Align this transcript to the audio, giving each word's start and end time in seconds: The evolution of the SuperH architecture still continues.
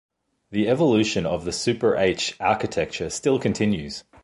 The 0.49 0.67
evolution 0.67 1.27
of 1.27 1.45
the 1.45 1.51
SuperH 1.51 2.33
architecture 2.41 3.11
still 3.11 3.37
continues. 3.37 4.03